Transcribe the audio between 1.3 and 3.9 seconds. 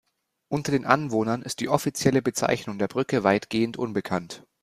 ist die offizielle Bezeichnung der Brücke weitgehend